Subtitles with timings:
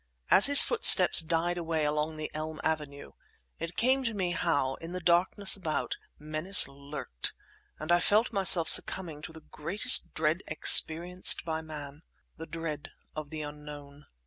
[0.31, 3.11] As his footsteps died away along the elm avenue,
[3.59, 7.33] it came to me how, in the darkness about, menace lurked;
[7.77, 13.43] and I felt myself succumbing to the greatest dread experienced by man—the dread of the
[13.43, 14.07] unknown.